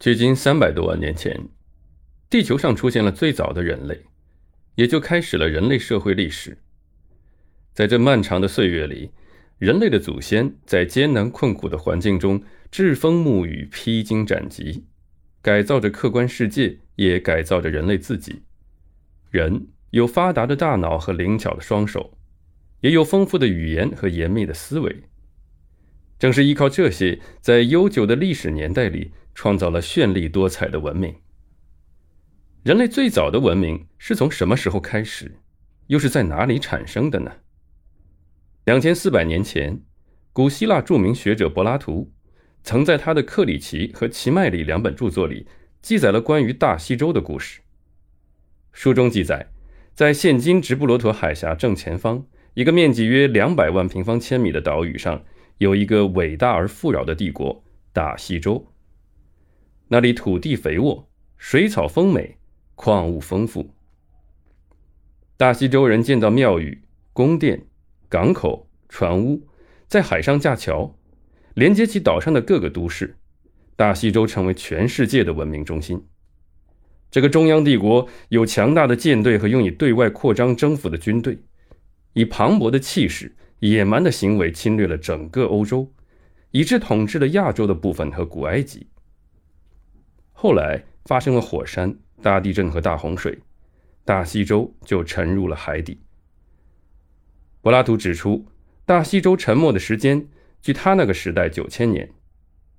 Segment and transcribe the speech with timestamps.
[0.00, 1.48] 距今三百多万年前，
[2.30, 4.00] 地球上出现了最早的人类，
[4.76, 6.58] 也就开始了人类社会历史。
[7.74, 9.10] 在这漫长的岁月里，
[9.58, 12.40] 人类的祖先在艰难困苦的环境中
[12.70, 14.84] 栉风沐雨、披荆斩棘，
[15.42, 18.42] 改造着客观世界，也改造着人类自己。
[19.32, 22.16] 人有发达的大脑和灵巧的双手，
[22.82, 25.02] 也有丰富的语言和严密的思维。
[26.20, 29.10] 正是依靠这些，在悠久的历史年代里。
[29.38, 31.14] 创造了绚丽多彩的文明。
[32.64, 35.36] 人类最早的文明是从什么时候开始，
[35.86, 37.30] 又是在哪里产生的呢？
[38.64, 39.80] 两千四百年前，
[40.32, 42.12] 古希腊著名学者柏拉图
[42.64, 45.46] 曾在他的《克里奇》和《奇迈里》两本著作里
[45.80, 47.60] 记载了关于大西洲的故事。
[48.72, 49.52] 书中记载，
[49.94, 55.22] 在现今直布罗陀海峡正前方一个面积约两百万平方千米的岛屿上，
[55.58, 57.62] 有一个伟大而富饶的帝国——
[57.94, 58.66] 大西洲。
[59.90, 62.36] 那里土地肥沃，水草丰美，
[62.74, 63.70] 矿物丰富。
[65.38, 66.82] 大西洲人建造庙宇、
[67.14, 67.64] 宫殿、
[68.08, 69.46] 港口、船屋，
[69.86, 70.94] 在海上架桥，
[71.54, 73.16] 连接起岛上的各个都市。
[73.76, 76.04] 大西洲成为全世界的文明中心。
[77.10, 81.38] 这个中央帝国有强大的舰队和用以对外扩张征服的军队，
[82.12, 85.90] 以磅礴的气势、野蛮的行为侵略了整个欧洲，
[86.50, 88.86] 以致统治了亚洲的部分和古埃及。
[90.40, 93.40] 后来发生了火山、大地震和大洪水，
[94.04, 96.00] 大西洲就沉入了海底。
[97.60, 98.46] 柏拉图指出，
[98.86, 100.28] 大西洲沉没的时间
[100.62, 102.08] 距他那个时代九千年，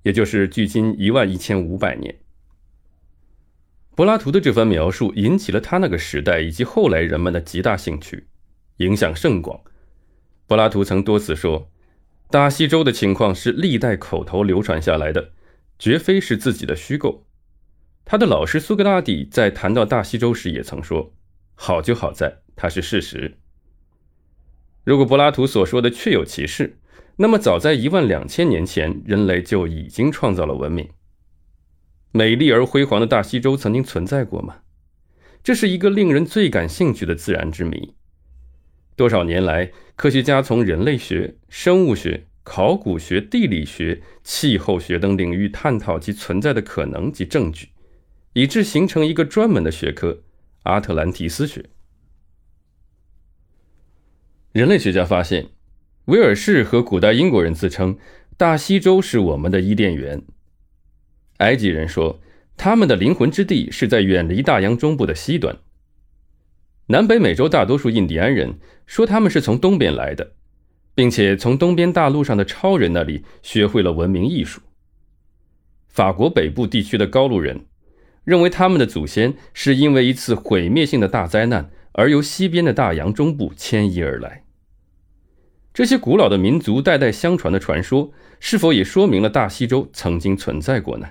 [0.04, 2.16] 也就是距今一万一千五百年。
[3.94, 8.26] 柏拉图的这番描述引起了他那个时代以及后来人们的极大兴趣，
[8.78, 9.60] 影响甚广。
[10.46, 11.70] 柏拉图曾多次说，
[12.30, 15.32] 大西洲的情况是历代口头流传下来的，
[15.78, 17.26] 绝非是自己的虚构。
[18.10, 21.12] 他的老师苏格拉底在谈到大西洲时也曾说
[21.54, 23.38] ：“好就好在它是事实。”
[24.82, 26.76] 如果柏拉图所说的确有其事，
[27.18, 30.88] 那么早在一万两千年前，人类就已经创造了文明。
[32.10, 34.56] 美丽而辉煌的大西洲曾经存在过吗？
[35.44, 37.94] 这是一个令人最感兴趣的自然之谜。
[38.96, 47.68] 多少年来，科学家从人类学、生物学、考古学、地理学、气候学等领域探讨其存在的可能及证据。
[48.32, 50.22] 以致形成一个专门的学科——
[50.62, 51.64] 阿特兰提斯学。
[54.52, 55.48] 人类学家发现，
[56.06, 57.98] 威尔士和古代英国人自称
[58.36, 60.22] 大西洲是我们的伊甸园。
[61.38, 62.20] 埃及人说，
[62.56, 65.56] 他们的灵魂之地是在远离大洋中部的西端。
[66.86, 70.32] 南北美洲大多数印第安人说他们是从东边来的，
[70.94, 74.60] 并且从东边大陆上的超人那里学会了文明艺术。
[75.88, 77.66] 法国北部地区的高卢人。
[78.30, 84.44] 认为他们的祖先是因为一次毁灭性的大灾难而由西边的大洋中部迁移而来。
[85.74, 91.08] 这些古老的民族代代相传的传说，是否也说明了大西洲曾经存在过呢？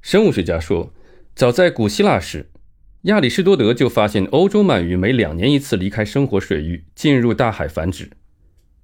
[0.00, 0.94] 生物学家说，
[1.36, 2.50] 早在古希腊时，
[3.02, 8.08] 亚里士多德就发现欧洲鳗鱼每两年一次离开生活水域进入大海繁殖。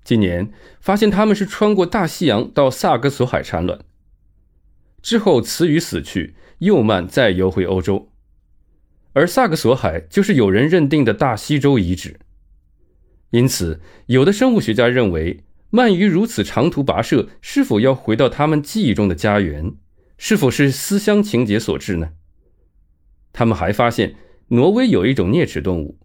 [0.05, 3.81] 今年发现它们是穿过大西洋到萨格索海产卵。
[5.03, 8.11] 之后，雌鱼死去，幼鳗再游回欧洲，
[9.13, 12.19] 而萨克索海就是有人认定的大西洲遗址。
[13.31, 19.73] 因此，有的生物学家认为，鳗鱼如此长途跋涉，是否要回到他们记忆中的家园？
[20.19, 22.11] 是否是思乡情结所致呢？
[23.33, 24.17] 他们还发现，
[24.49, 25.99] 挪威有一种啮齿动物，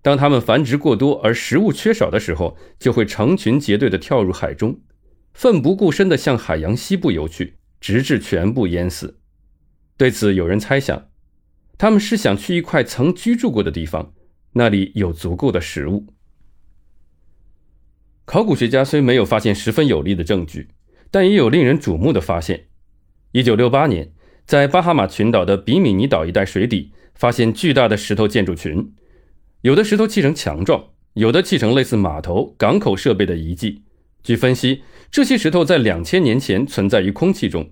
[0.00, 4.80] 当它们繁殖过多而食物缺少的时候，就会成群结队地跳入海中，
[5.34, 7.56] 奋不顾身地向海洋西部游去。
[7.80, 9.18] 直至全部淹死。
[9.96, 11.08] 对此，有人猜想，
[11.76, 14.12] 他们是想去一块曾居住过的地方，
[14.52, 16.06] 那里有足够的食物。
[18.24, 20.68] 考古学家虽没有发现十分有力的证据，
[21.10, 22.68] 但也有令人瞩目的发现。
[23.32, 24.12] 一九六八年，
[24.46, 28.94] 在巴哈马群岛的比米尼岛一带水底，发现巨大的石头建筑群，
[29.62, 33.82] 有的石头砌成墙状，有的砌成类似码头、港口设备的遗迹。
[34.22, 37.70] 据分析，这些石头在两千年前存在于空气中，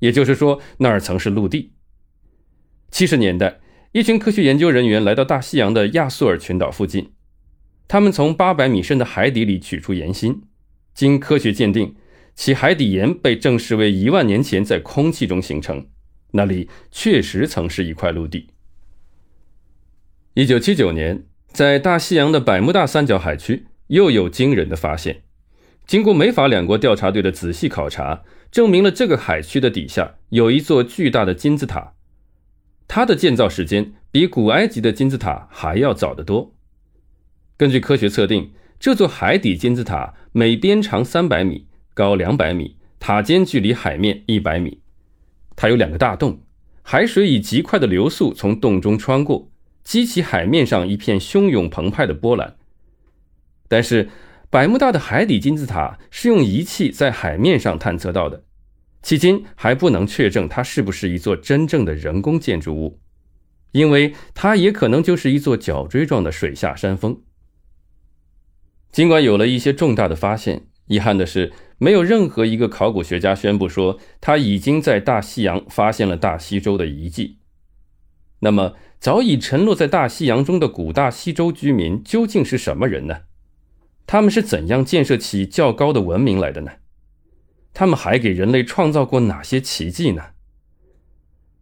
[0.00, 1.72] 也就是说，那儿曾是陆地。
[2.90, 3.60] 七十年代，
[3.92, 7.12] 一群科学研究人员来到大西洋的亚速尔群岛附近，
[7.88, 10.42] 他们从八百米深的海底里取出岩芯，
[10.94, 11.94] 经科学鉴定，
[12.34, 15.86] 其海底岩被证实为一万年前在空气中形成，
[16.32, 18.48] 那里确实曾是一块陆地。
[20.34, 25.22] 一九七九年，在大西洋的百慕大三角海区，又有惊人的发现。
[25.86, 31.92] 经过美法两国调查队的仔细考察，证明了这个海区的底下有一座巨大的金字塔，
[32.88, 36.52] 它的建造时间比古埃及的金字塔还要早得多。
[37.56, 44.80] 根据科学测定，这座海底金字塔每边长三百米，高两百米，塔尖距离海面一百米。
[45.54, 46.40] 它有两个大洞，
[46.82, 49.48] 海水以极快的流速从洞中穿过，
[49.84, 52.56] 激起海面上一片汹涌澎湃的波澜。
[53.68, 54.08] 但是，
[54.48, 58.44] 百慕大的海底金字塔是用仪器在海面上探测到的，
[59.02, 63.00] 迄今还不能确证它是不是一座真正的人工建筑物，
[63.72, 67.20] 因为它也可能就是一座角锥状的水下山峰。
[68.92, 77.38] 尽管有了一些重大的发现，遗憾的是，没有任何一个考古学家宣布说他已经在大西洋发现了大西洲的遗迹。
[78.40, 83.22] 那么，早已沉落在大西洋中的古大西洲居民究竟是什么人呢？
[84.06, 86.72] 他们是怎样建设起较高的文明来的呢？
[87.74, 90.22] 他们还给人类创造过哪些奇迹呢？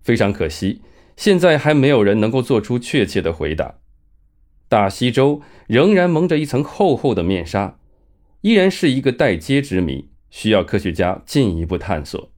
[0.03, 0.83] 非常可惜，
[1.17, 3.77] 现在还没有人能够做出确切的回答。
[4.69, 7.79] 大西洲仍然蒙着一层厚厚的面纱，
[8.43, 12.34] 依然是一个待揭之谜，需要科学家进一步探索。